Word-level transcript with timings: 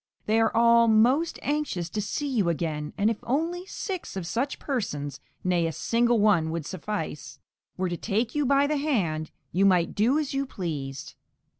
They 0.25 0.39
are 0.41 0.51
all 0.57 0.87
most 0.87 1.37
anxious 1.43 1.87
to 1.91 2.01
see 2.01 2.27
you 2.27 2.49
again, 2.49 2.91
and 2.97 3.11
if 3.11 3.17
only 3.21 3.67
six 3.67 4.17
of 4.17 4.25
such 4.25 4.57
persons 4.57 5.19
(nay, 5.43 5.67
a 5.67 5.71
single 5.71 6.17
one 6.19 6.49
would 6.49 6.65
suffice) 6.65 7.37
were 7.77 7.87
to 7.89 7.97
take 7.97 8.33
you 8.33 8.43
by 8.43 8.65
the 8.65 8.77
hand, 8.77 9.29
you 9.51 9.63
might 9.63 9.93
do 9.93 10.17
as 10.17 10.33
you 10.33 10.47
pleased. 10.47 11.13